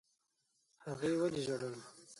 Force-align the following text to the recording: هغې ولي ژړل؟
هغې 0.85 1.11
ولي 1.19 1.41
ژړل؟ 1.45 1.75